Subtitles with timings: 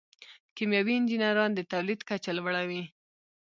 [0.55, 2.83] کیمیاوي انجینران د تولید کچه لوړوي.